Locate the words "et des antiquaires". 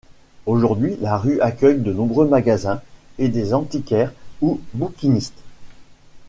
3.19-4.11